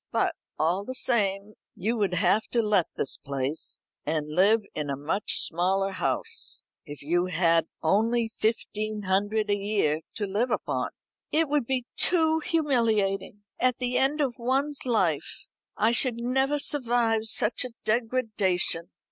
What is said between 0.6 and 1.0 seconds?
the